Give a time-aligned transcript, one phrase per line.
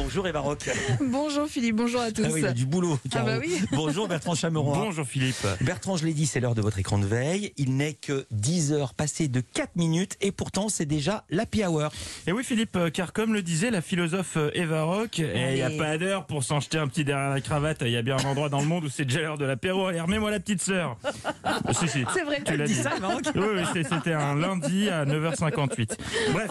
[0.00, 0.70] Bonjour Eva Rock.
[1.00, 2.22] Bonjour Philippe, bonjour à tous.
[2.24, 3.00] Ah oui, il a du boulot.
[3.16, 3.60] Ah bah oui.
[3.72, 4.78] Bonjour Bertrand Chameroy.
[4.78, 5.44] Bonjour Philippe.
[5.60, 7.52] Bertrand, je l'ai dit, c'est l'heure de votre écran de veille.
[7.56, 11.90] Il n'est que 10 heures passées de 4 minutes et pourtant c'est déjà l'happy hour.
[12.28, 15.62] Et oui Philippe, euh, car comme le disait la philosophe euh, Eva Rock, il n'y
[15.62, 17.78] a pas d'heure pour s'en jeter un petit derrière la cravate.
[17.80, 19.88] Il y a bien un endroit dans le monde où c'est déjà l'heure de l'apéro.
[19.88, 20.96] Allez, remets-moi la petite sœur.
[21.04, 22.04] Euh, si, si.
[22.14, 22.40] C'est vrai.
[22.46, 22.74] Tu l'as dit.
[22.74, 25.90] ça, Eva Rock Oui, c'était un lundi à 9h58.
[26.32, 26.50] Bref,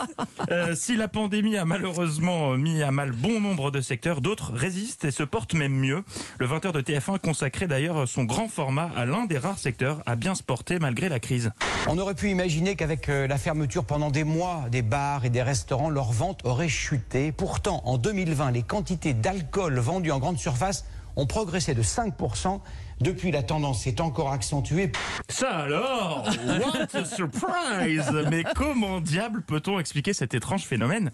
[0.51, 5.05] euh, si la pandémie a malheureusement mis à mal bon nombre de secteurs, d'autres résistent
[5.05, 6.03] et se portent même mieux.
[6.39, 10.15] Le 20h de TF1 consacrait d'ailleurs son grand format à l'un des rares secteurs à
[10.15, 11.51] bien se porter malgré la crise.
[11.87, 15.41] On aurait pu imaginer qu'avec euh, la fermeture pendant des mois des bars et des
[15.41, 17.31] restaurants, leurs ventes auraient chuté.
[17.31, 20.85] Pourtant, en 2020, les quantités d'alcool vendues en grande surface
[21.17, 22.61] ont progressé de 5%.
[23.01, 24.91] Depuis, la tendance s'est encore accentuée.
[25.29, 26.27] Ça alors?
[26.45, 31.11] What a surprise Mais comment diable peut-on expliquer cet étrange phénomène?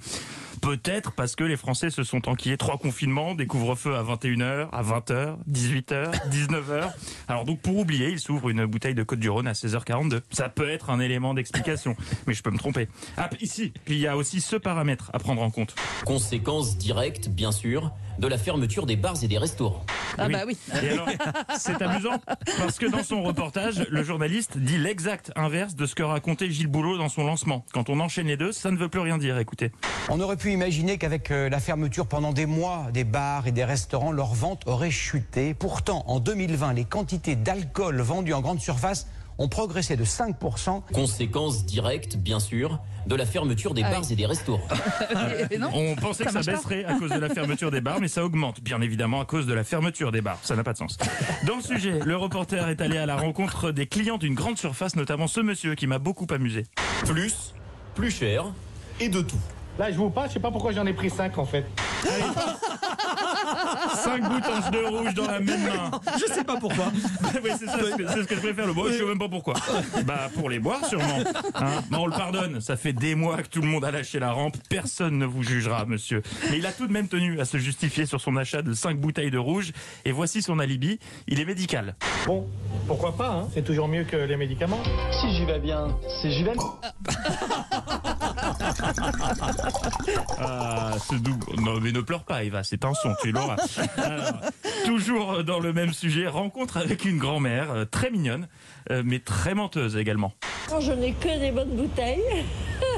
[0.61, 4.83] Peut-être parce que les Français se sont enquillés trois confinements, des couvre-feux à 21h, à
[4.83, 6.91] 20h, 18h, 19h.
[7.27, 10.21] Alors donc pour oublier, ils s'ouvrent une bouteille de Côte-du-Rhône à 16h42.
[10.31, 11.95] Ça peut être un élément d'explication,
[12.27, 12.87] mais je peux me tromper.
[13.17, 15.75] Ah, ici, puis il y a aussi ce paramètre à prendre en compte.
[16.05, 19.85] Conséquence directe, bien sûr, de la fermeture des bars et des restaurants.
[20.17, 20.57] Ah bah oui.
[20.83, 21.09] Et alors,
[21.57, 22.21] c'est amusant
[22.59, 26.67] parce que dans son reportage, le journaliste dit l'exact inverse de ce que racontait Gilles
[26.67, 27.65] Boulot dans son lancement.
[27.73, 29.37] Quand on enchaîne les deux, ça ne veut plus rien dire.
[29.39, 29.71] Écoutez.
[30.09, 33.65] On aurait pu imaginer qu'avec euh, la fermeture pendant des mois des bars et des
[33.65, 35.53] restaurants, leurs ventes auraient chuté.
[35.53, 39.07] Pourtant, en 2020, les quantités d'alcool vendues en grande surface
[39.39, 40.83] ont progressé de 5%.
[40.93, 44.13] Conséquence directe, bien sûr, de la fermeture des Ah bars oui.
[44.13, 44.61] et des restaurants.
[45.51, 46.57] Et non On pensait Ça que ça pas.
[46.57, 49.47] baisserait à cause de la fermeture des bars, mais ça augmente, bien évidemment, à cause
[49.47, 50.37] de la fermeture des bars.
[50.43, 50.97] Ça n'a pas de sens.
[51.47, 54.95] Dans le sujet, le reporter est allé à la rencontre des clients d'une grande surface,
[54.95, 56.67] notamment ce monsieur qui m'a beaucoup amusé.
[57.05, 57.55] Plus,
[57.95, 58.45] plus cher
[58.99, 59.39] et de tout.
[59.79, 61.65] Là, je vous parle, je sais pas pourquoi j'en ai pris 5 en fait.
[64.03, 65.91] Cinq boutanges de rouge dans la même main.
[66.17, 66.85] Je sais pas pourquoi.
[67.43, 68.87] oui, c'est ça, c'est c'est ce que je préfère le boire.
[68.91, 69.53] Je sais même pas pourquoi.
[70.05, 71.19] Bah, pour les boire, sûrement.
[71.55, 72.61] Hein Bah, on le pardonne.
[72.61, 74.57] Ça fait des mois que tout le monde a lâché la rampe.
[74.69, 76.21] Personne ne vous jugera, monsieur.
[76.49, 78.97] Mais il a tout de même tenu à se justifier sur son achat de 5
[78.99, 79.71] bouteilles de rouge.
[80.05, 80.99] Et voici son alibi.
[81.27, 81.95] Il est médical.
[82.25, 82.47] Bon,
[82.87, 84.81] pourquoi pas, hein c'est toujours mieux que les médicaments.
[85.11, 85.87] Si j'y vais bien,
[86.21, 86.53] c'est j'y vais.
[90.39, 91.39] Ah, ce doux.
[91.57, 92.63] Non, mais ne pleure pas, Eva.
[92.63, 93.57] C'est un son, tu l'auras.
[94.85, 98.47] Toujours dans le même sujet, rencontre avec une grand-mère euh, très mignonne,
[98.91, 100.33] euh, mais très menteuse également.
[100.69, 102.45] Quand je n'ai que des bonnes bouteilles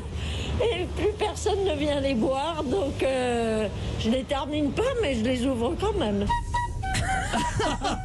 [0.62, 3.68] et plus personne ne vient les boire, donc euh,
[4.00, 6.26] je les termine pas, mais je les ouvre quand même.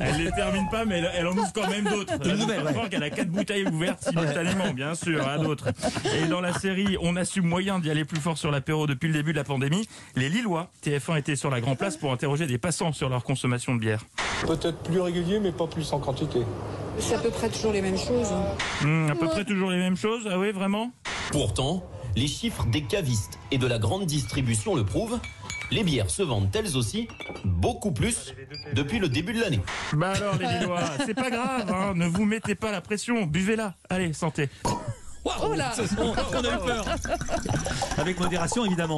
[0.00, 2.14] Elle les termine pas, mais elle, elle en ouvre quand même d'autres.
[2.22, 5.68] Elle qu'elle a quatre bouteilles ouvertes simultanément, bien sûr, à d'autres.
[6.16, 9.08] Et dans la série, on a su moyen d'y aller plus fort sur l'apéro depuis
[9.08, 9.88] le début de la pandémie.
[10.16, 13.74] Les Lillois, TF1 était sur la Grand Place pour interroger des passants sur leur consommation
[13.74, 14.04] de bière.
[14.46, 16.40] Peut-être plus régulier, mais pas plus en quantité.
[16.98, 18.32] C'est à peu près toujours les mêmes choses.
[18.82, 20.90] Hmm, à peu près toujours les mêmes choses, ah oui, vraiment?
[21.30, 21.84] Pourtant,
[22.16, 25.18] les chiffres des cavistes et de la grande distribution le prouvent.
[25.70, 27.08] Les bières se vendent elles aussi
[27.44, 28.34] beaucoup plus
[28.72, 29.60] depuis le début de l'année.
[29.92, 33.74] Bah alors les Lillois, c'est pas grave, hein, ne vous mettez pas la pression, buvez-la.
[33.90, 34.48] Allez, santé.
[35.24, 35.72] Waouh, Oh là.
[35.98, 36.84] on, on a eu peur.
[37.98, 38.96] Avec modération, évidemment.